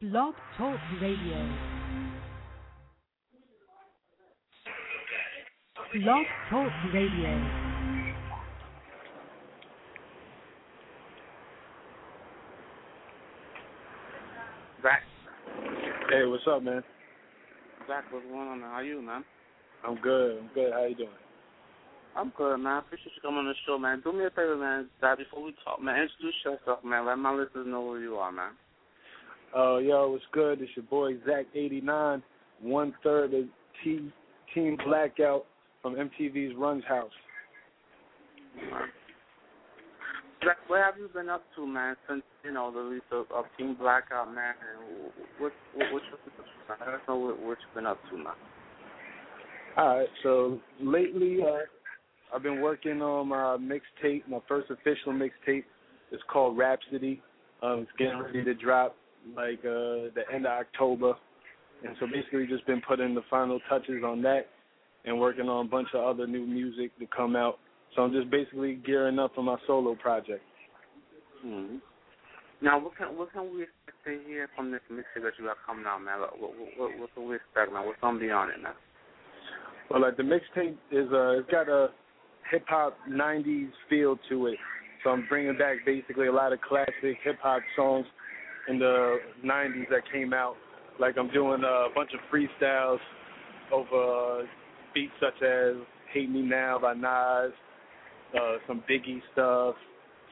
[0.00, 1.50] Blog Talk Radio.
[5.92, 7.34] Blog Talk Radio.
[14.80, 15.02] Zach,
[16.08, 16.84] Hey, what's up, man?
[17.88, 18.70] Zach, what's going on, man?
[18.70, 19.24] How you, man?
[19.84, 20.38] I'm good.
[20.38, 20.72] I'm good.
[20.72, 21.08] How you doing?
[22.14, 22.78] I'm good, man.
[22.78, 24.00] Appreciate you coming on the show, man.
[24.04, 24.88] Do me a favor, man.
[25.00, 27.04] Zach, before we talk, man, introduce yourself, man.
[27.04, 28.52] Let my listeners know who you are, man.
[29.56, 30.60] Uh, yo, what's good?
[30.60, 32.22] It's your boy Zach89,
[32.60, 33.44] one third of
[33.82, 34.12] T-
[34.54, 35.46] Team Blackout
[35.80, 37.10] from MTV's Runs House.
[40.44, 43.46] Zach, what have you been up to, man, since you know the release of, of
[43.56, 44.54] Team Blackout, man?
[44.60, 46.78] And what what what you man?
[46.80, 48.26] Let us know what, what you've been up to, man.
[49.76, 54.28] All right, so lately uh, I've been working on my mixtape.
[54.28, 55.64] My first official mixtape
[56.12, 57.22] is called Rhapsody.
[57.62, 58.94] Um, it's getting ready to drop
[59.36, 61.14] like uh, the end of October,
[61.84, 64.46] and so basically just been putting the final touches on that
[65.04, 67.58] and working on a bunch of other new music to come out.
[67.94, 70.42] So I'm just basically gearing up for my solo project.
[71.42, 71.76] hmm
[72.60, 75.56] Now, what can what can we expect to hear from this mixtape that you got
[75.66, 76.20] coming out, man?
[76.20, 77.86] What what what, what can we expect, man?
[77.86, 78.74] What's gonna be on it, man?
[79.90, 81.88] Well, like the mixtape is uh, it's got a
[82.50, 84.58] hip hop '90s feel to it.
[85.02, 88.06] So I'm bringing back basically a lot of classic hip hop songs
[88.68, 90.56] in the '90s that came out.
[91.00, 92.98] Like I'm doing a bunch of freestyles
[93.72, 94.46] over
[94.94, 95.76] beats such as
[96.12, 97.52] "Hate Me Now" by Nas,
[98.34, 99.74] uh, some Biggie stuff,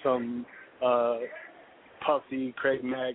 [0.03, 0.45] some
[0.84, 1.19] uh,
[2.05, 3.15] Puffy, Craig Mack,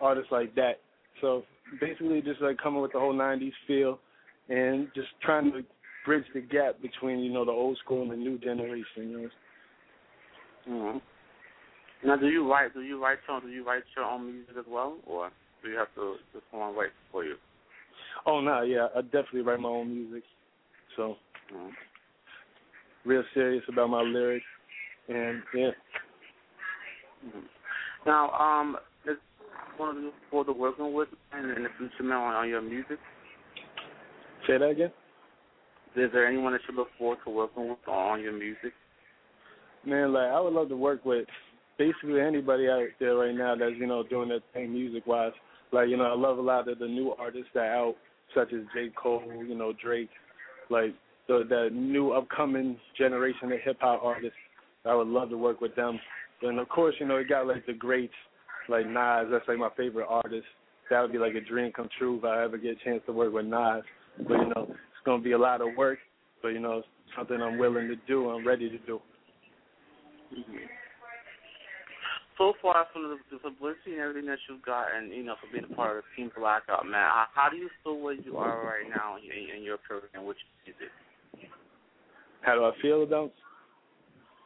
[0.00, 0.80] artists like that.
[1.20, 1.44] So
[1.80, 3.98] basically, just like coming with the whole '90s feel
[4.48, 5.62] and just trying to
[6.04, 8.84] bridge the gap between you know the old school and the new generation.
[8.96, 9.30] You
[10.66, 10.92] know.
[10.92, 10.98] hmm
[12.04, 12.74] Now, do you write?
[12.74, 13.44] Do you write songs?
[13.44, 15.30] Do you write your own music as well, or
[15.62, 17.36] do you have to just someone write for you?
[18.26, 20.22] Oh no, yeah, I definitely write my own music.
[20.96, 21.16] So
[21.52, 21.68] hmm
[23.04, 24.44] real serious about my lyrics,
[25.08, 25.70] and yeah.
[27.22, 27.40] hmm
[28.04, 28.76] Now, um,
[29.08, 29.16] is
[29.76, 32.98] one of you forward to working with and in the future, on, on your music?
[34.46, 34.92] Say that again.
[35.96, 38.72] Is there anyone that you look forward to working with on your music?
[39.84, 41.26] Man, like I would love to work with
[41.78, 45.32] basically anybody out there right now that's you know doing their thing music wise.
[45.72, 47.94] Like you know, I love a lot of the new artists that are out,
[48.34, 50.10] such as J Cole, you know Drake,
[50.70, 50.94] like
[51.28, 54.36] the the new upcoming generation of hip hop artists.
[54.84, 55.98] I would love to work with them.
[56.42, 58.14] And of course, you know, you got like the greats,
[58.68, 59.26] like Nas.
[59.30, 60.46] That's like my favorite artist.
[60.90, 63.12] That would be like a dream come true if I ever get a chance to
[63.12, 63.82] work with Nas.
[64.18, 65.98] But you know, it's gonna be a lot of work.
[66.42, 66.82] But you know,
[67.16, 68.30] something I'm willing to do.
[68.30, 69.00] I'm ready to do.
[70.30, 70.85] hmm
[72.38, 75.48] So far, from the, the publicity and everything that you've got, and you know, for
[75.50, 78.62] being a part of Team Blackout, man, how, how do you feel where you are
[78.62, 80.92] right now in, in your career and what you music?
[82.42, 83.32] How do I feel about?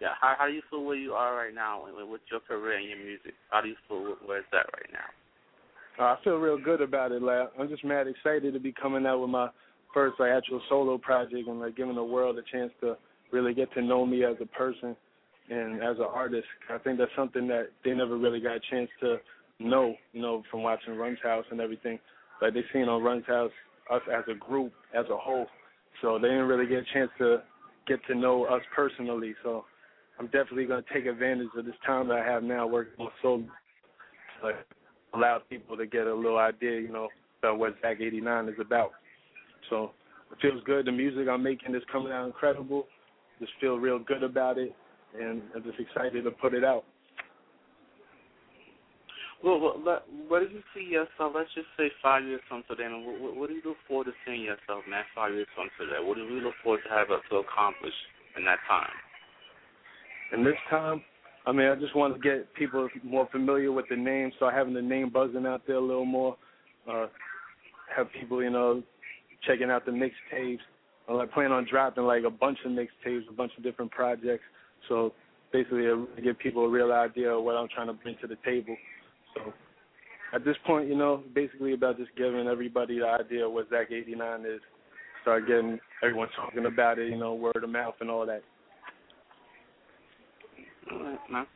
[0.01, 2.89] Yeah, how how do you feel where you are right now with, your career and
[2.89, 3.35] your music?
[3.51, 5.11] How do you feel where- where it's at right now?
[5.99, 7.23] Uh, I feel real good about it.
[7.23, 9.51] Like I'm just mad excited to be coming out with my
[9.93, 12.97] first like actual solo project and like giving the world a chance to
[13.33, 14.97] really get to know me as a person
[15.51, 16.47] and as an artist.
[16.71, 19.17] I think that's something that they never really got a chance to
[19.59, 21.99] know, you know, from watching Run's House and everything.
[22.41, 23.51] Like they seen on Run's House
[23.91, 25.47] us as a group, as a whole.
[26.01, 27.43] So they didn't really get a chance to
[27.87, 29.35] get to know us personally.
[29.43, 29.65] So
[30.19, 33.45] I'm definitely to take advantage of this time that I have now working on solo.
[34.43, 34.55] Like
[35.13, 37.09] allow people to get a little idea, you know,
[37.41, 38.93] about what Zach 89 is about.
[39.69, 39.91] So
[40.31, 40.87] it feels good.
[40.87, 42.87] The music I'm making is coming out incredible.
[43.39, 44.75] Just feel real good about it,
[45.19, 46.85] and I'm just excited to put it out.
[49.43, 51.33] Well, what, what, do you see yourself?
[51.35, 52.85] Let's just say five years from today.
[52.85, 55.05] Man, what, what, what do you look forward to seeing yourself, man?
[55.15, 57.95] Five years from today, what do you look forward to have to accomplish
[58.37, 58.93] in that time?
[60.33, 61.03] In this time,
[61.47, 64.75] I mean, I just want to get people more familiar with the name, so having
[64.75, 66.37] the name buzzing out there a little more.
[66.89, 67.07] Uh,
[67.97, 68.83] have people, you know,
[69.47, 70.61] checking out the mixtapes.
[71.09, 74.45] I'm like plan on dropping like a bunch of mixtapes, a bunch of different projects.
[74.89, 75.13] So
[75.53, 78.37] basically, uh, give people a real idea of what I'm trying to bring to the
[78.45, 78.77] table.
[79.35, 79.53] So
[80.33, 83.91] at this point, you know, basically about just giving everybody the idea of what Zach
[83.91, 84.61] 89 is.
[85.23, 88.43] Start getting everyone talking about it, you know, word of mouth and all that.
[90.91, 91.47] All right, man.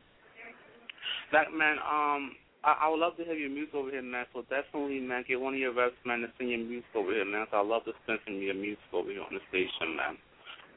[1.31, 2.31] That man, um,
[2.63, 4.25] I, I would love to have your music over here, man.
[4.33, 7.25] So definitely, man, get one of your reps, man, to sing your music over here,
[7.25, 7.47] man.
[7.49, 10.17] So I love to spend some of your music over here on the station, man.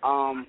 [0.03, 0.47] Um,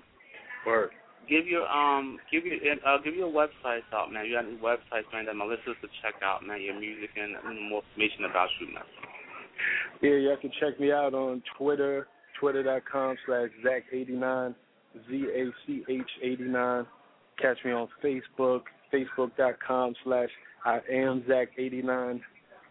[0.66, 0.90] Word.
[1.30, 4.26] Give your um give your uh, give your websites out, man.
[4.26, 6.60] You got any websites, man, that my listeners to check out, man.
[6.60, 7.32] Your music and,
[7.70, 8.82] more information about you, man.
[10.02, 12.08] Yeah, y'all can check me out on Twitter,
[12.40, 14.54] twitter.com slash Zach89,
[15.08, 16.86] Z-A-C-H 89.
[17.40, 18.62] Catch me on Facebook,
[18.92, 20.28] facebook.com slash
[20.64, 22.20] I am Zach89.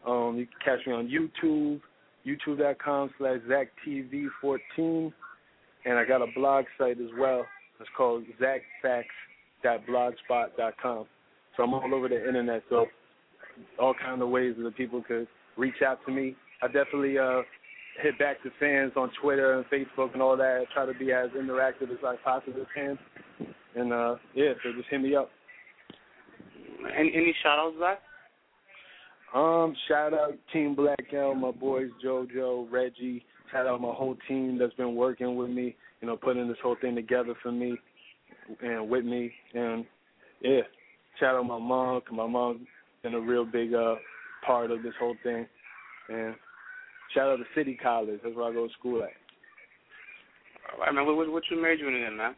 [0.08, 1.80] Um, you can catch me on YouTube,
[2.26, 5.14] youtube.com slash ZachTV14.
[5.86, 7.46] And I got a blog site as well.
[7.80, 8.24] It's called
[9.64, 11.06] ZachFacts.blogspot.com.
[11.56, 12.64] So I'm all over the internet.
[12.70, 12.88] So
[13.80, 15.28] all kind of ways that people could
[15.58, 16.36] reach out to me.
[16.62, 17.42] I definitely uh,
[18.02, 20.62] hit back to fans on Twitter and Facebook and all that.
[20.62, 22.98] I try to be as interactive as I possibly can.
[23.76, 25.30] And uh, yeah, so just hit me up.
[26.98, 28.00] Any any shout outs, Zach?
[29.34, 33.24] Um, shout out Team Blackout, my boys JoJo, Reggie.
[33.52, 36.78] Shout out my whole team that's been working with me, you know, putting this whole
[36.82, 37.78] thing together for me
[38.62, 39.32] and with me.
[39.54, 39.86] And
[40.42, 40.62] yeah,
[41.20, 42.68] shout out my mom, cause my mom
[43.04, 43.96] been a real big uh
[44.46, 45.46] part of this whole thing.
[46.10, 46.36] And
[47.14, 49.10] shout out to City College, that's where I go to school at.
[50.74, 51.06] All right, man.
[51.06, 52.36] What, what you majoring in, man?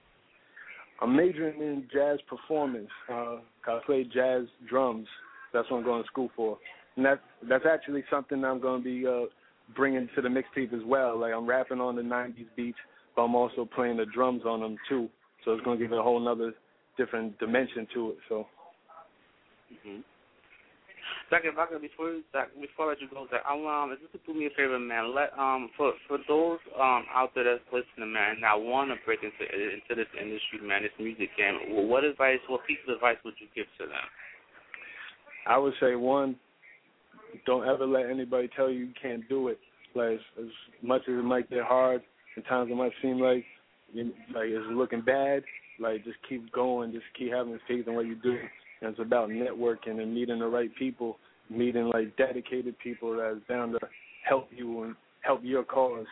[1.01, 2.89] I'm majoring in jazz performance.
[3.11, 3.37] Uh,
[3.67, 5.07] I play jazz drums.
[5.53, 6.57] That's what I'm going to school for,
[6.95, 7.19] and that's
[7.49, 9.25] that's actually something I'm going to be uh,
[9.75, 11.19] bringing to the mixtape as well.
[11.19, 12.77] Like I'm rapping on the '90s beats,
[13.15, 15.09] but I'm also playing the drums on them too.
[15.43, 16.53] So it's going to give it a whole other
[16.97, 18.17] different dimension to it.
[18.29, 18.47] So.
[19.73, 20.01] Mm-hmm.
[21.29, 24.25] Zach, if I could before Zach, before I let you go, Zach, I um, just
[24.25, 25.15] do me a favor, man.
[25.15, 29.23] Let um, for for those um out there that's listening, man, that want to break
[29.23, 31.71] into into this industry, man, this music game.
[31.71, 34.07] Well, what advice, what piece of advice would you give to them?
[35.47, 36.35] I would say one,
[37.45, 39.59] don't ever let anybody tell you you can't do it.
[39.95, 40.51] Like as, as
[40.83, 42.01] much as it might get hard,
[42.37, 43.43] at times it might seem like
[43.93, 45.43] you, like it's looking bad.
[45.79, 48.37] Like just keep going, just keep having faith in what you do.
[48.81, 51.17] And it's about networking and meeting the right people,
[51.49, 53.79] meeting like dedicated people that's down to
[54.27, 56.05] help you and help your cause.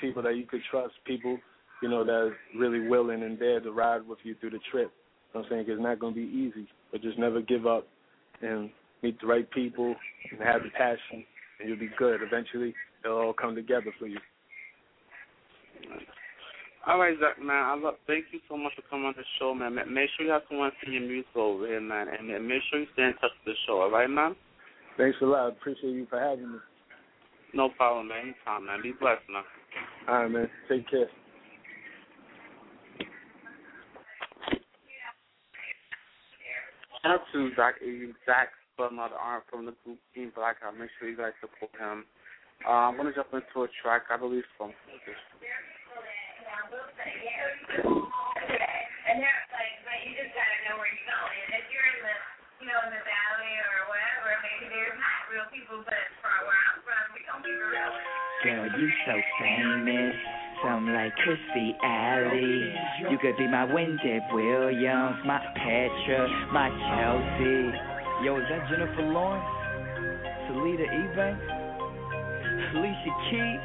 [0.00, 1.38] People that you could trust, people
[1.82, 4.90] you know that's really willing and there to ride with you through the trip.
[5.34, 7.66] You know what I'm saying it's not going to be easy, but just never give
[7.66, 7.86] up
[8.42, 8.70] and
[9.02, 9.94] meet the right people
[10.30, 11.24] and have the passion,
[11.60, 12.20] and you'll be good.
[12.22, 12.74] Eventually,
[13.04, 14.18] it'll all come together for you.
[16.86, 17.64] All right, Zach, man.
[17.64, 17.94] I love.
[18.06, 19.74] Thank you so much for coming on the show, man.
[19.74, 22.86] Make sure you have someone sing your music over here, man, and make sure you
[22.92, 23.80] stay in touch with the show.
[23.82, 24.36] All right, man.
[24.96, 25.48] Thanks a lot.
[25.48, 26.58] Appreciate you for having me.
[27.54, 28.34] No problem, man.
[28.34, 28.82] Anytime, man.
[28.82, 29.42] Be blessed, man.
[30.08, 30.48] All right, man.
[30.68, 31.08] Take care.
[37.02, 37.74] Shout out to Zach,
[38.26, 40.78] Zach from the arm from the group Team Blackout.
[40.78, 42.04] Make sure you guys support him.
[42.64, 44.72] Uh, I'm gonna jump into a track, I believe, from.
[49.06, 51.36] And they're like, but you just gotta know where you're going.
[51.46, 52.16] And if you're in the,
[52.64, 56.62] you know, in the valley or whatever, maybe there's not real people, but from where
[56.72, 57.92] I'm from, we don't be real.
[58.42, 60.16] Girl, you so famous.
[60.64, 62.72] Something like Kirstie Alley.
[63.10, 67.76] You could be my Wendy Williams, my Petra, my Chelsea.
[68.24, 69.44] Yo, is that Jennifer Lawrence?
[70.48, 71.55] Selita Ebanks?
[72.74, 73.60] Alicia Keys?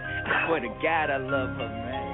[0.45, 2.11] Swear to God, I love her, man.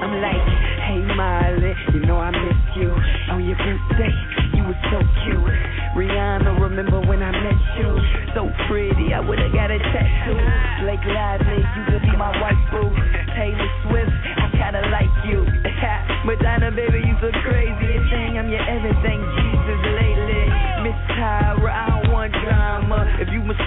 [0.00, 0.46] I'm like,
[0.88, 2.88] hey Miley, you know I miss you.
[3.30, 4.08] On your birthday,
[4.56, 5.44] you were so cute.
[5.92, 7.90] Rihanna, remember when I met you?
[8.32, 10.40] So pretty, I would've got a tattoo.
[10.80, 12.88] Blake Lively, you could be my wife boo.
[13.36, 15.44] Taylor Swift, I kinda like you.
[16.24, 17.59] Madonna, baby, you so crazy.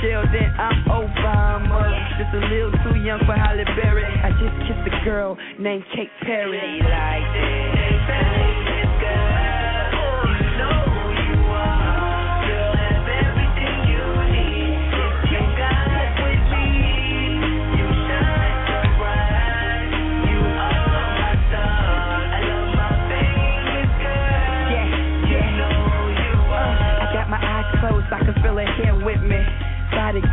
[0.03, 1.87] Then I'm Obama.
[2.19, 4.03] Just a little too young for Halle Berry.
[4.03, 6.81] I just kissed a girl named Katy Perry.
[6.83, 8.62] Like this,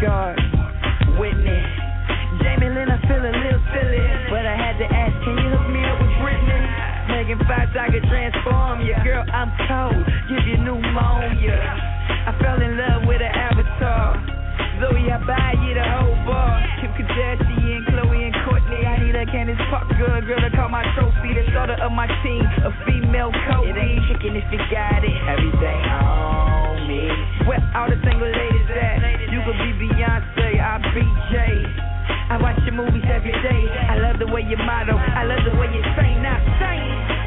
[0.00, 0.40] Bodyguard,
[1.21, 1.69] witness.
[2.40, 4.00] Jamie Lynn, I feel a little silly,
[4.33, 6.64] but I had to ask, can you hook me up with Britney?
[7.12, 8.97] Megan Fox, I could transform you.
[9.04, 11.52] Girl, I'm cold, give you pneumonia.
[11.52, 14.16] I fell in love with an avatar.
[14.80, 16.64] Zoe, I buy you the whole bar.
[16.80, 18.80] Kim Kardashian, Khloe and Kourtney.
[18.88, 21.37] I need a Candace Parker, girl to call my trophy.
[21.37, 23.69] The starter of my team, a female coach.
[23.69, 25.00] It ain't chicken if you got
[34.57, 34.66] day.
[34.66, 35.00] I love the way you.
[35.14, 36.23] I love the way you sing.
[36.23, 37.19] Now sing.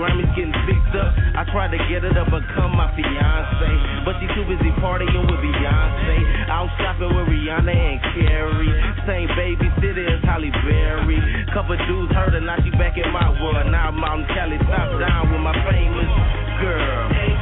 [0.00, 1.12] Grammys getting fixed up.
[1.36, 3.68] I tried to get her to become my fiance,
[4.08, 6.48] but she too busy partying with Beyonce.
[6.48, 8.72] Out shopping with Rihanna and Carrie.
[9.04, 11.20] Same babysitter as Halle Berry.
[11.52, 13.68] Couple dudes heard her, now she back in my world.
[13.68, 16.08] Now I'm out in Cali, top down with my famous
[16.64, 17.39] girl.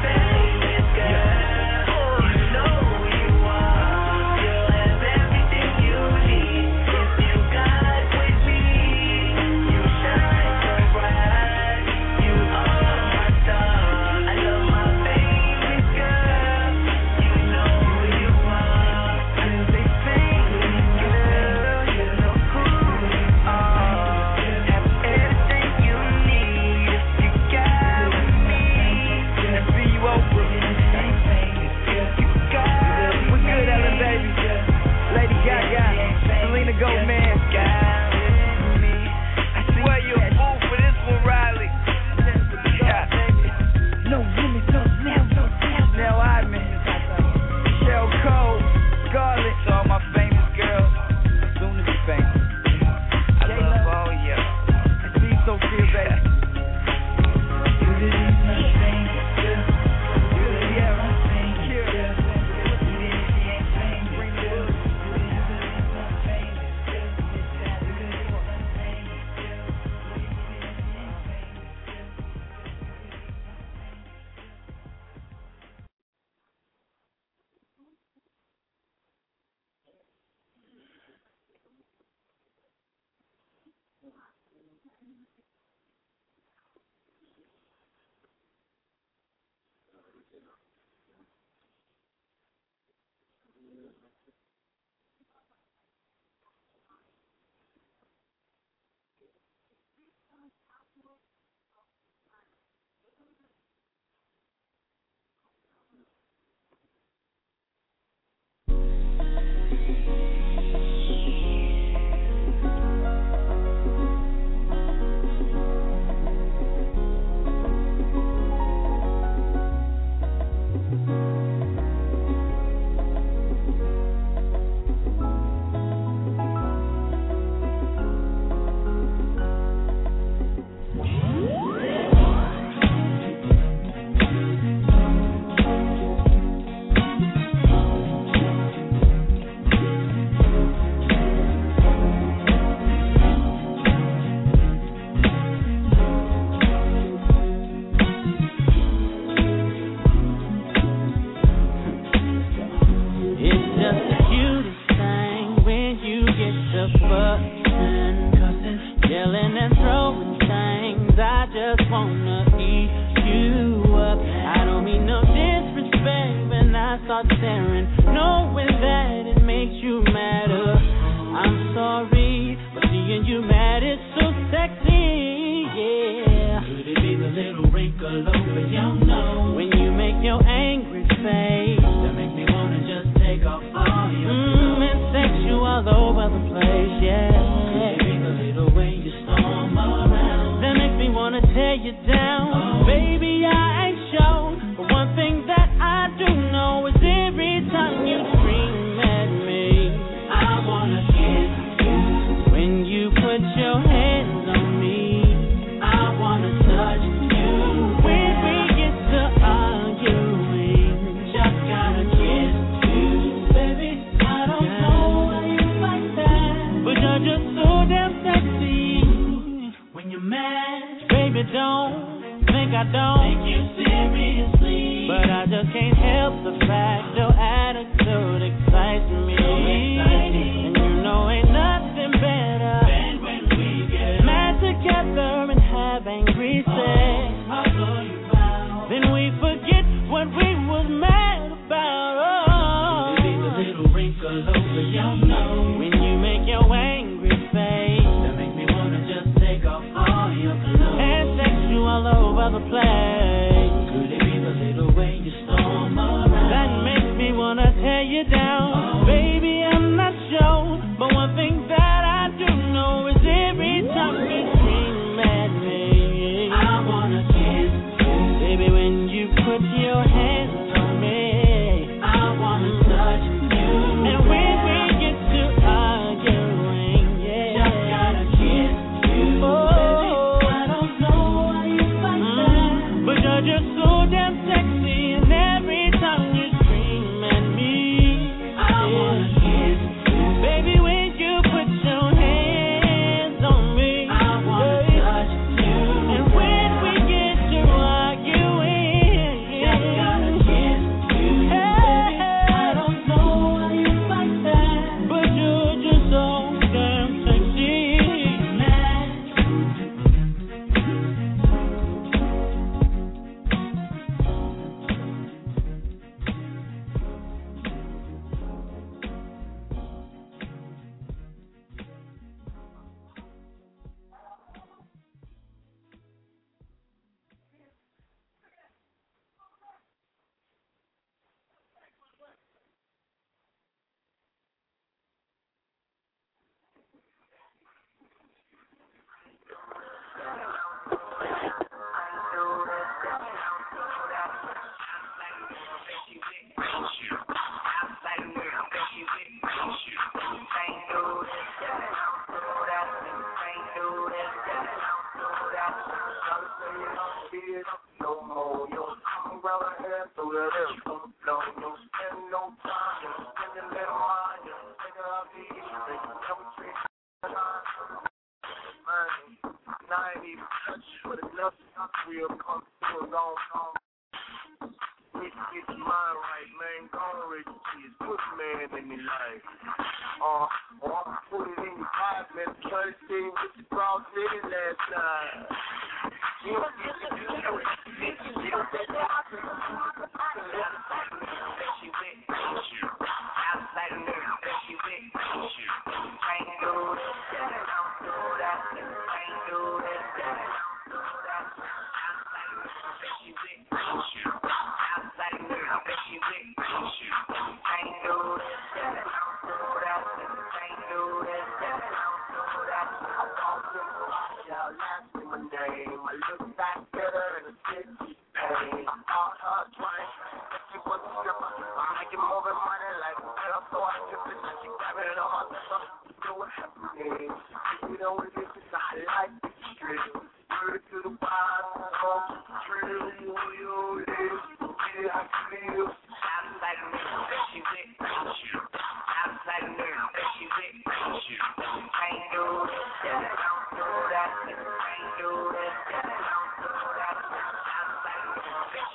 [372.09, 373.37] degree of comfort zone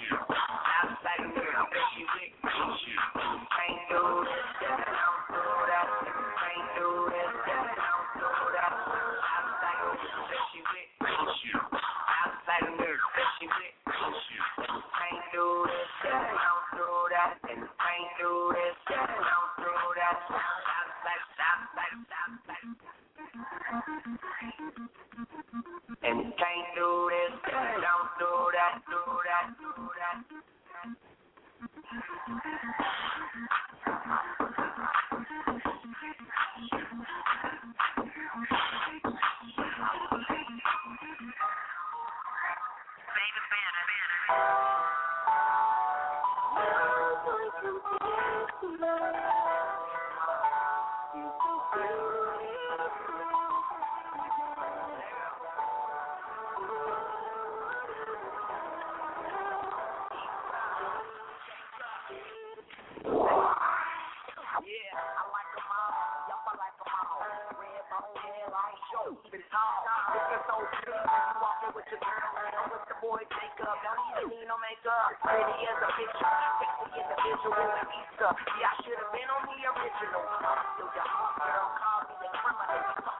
[80.11, 83.10] Your heart, girl, call me a criminal.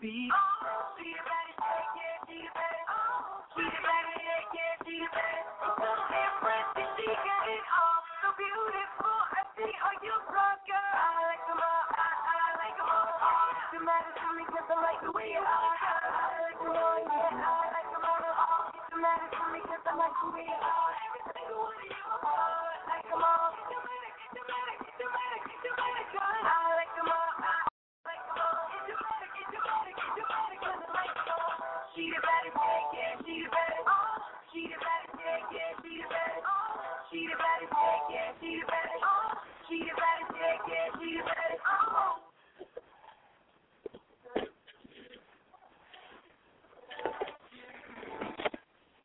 [0.00, 0.28] be.
[0.32, 0.59] Oh.